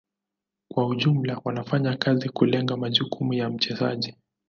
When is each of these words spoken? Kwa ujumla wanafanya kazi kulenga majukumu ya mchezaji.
Kwa 0.71 0.85
ujumla 0.87 1.41
wanafanya 1.45 1.97
kazi 1.97 2.29
kulenga 2.29 2.77
majukumu 2.77 3.33
ya 3.33 3.49
mchezaji. 3.49 4.15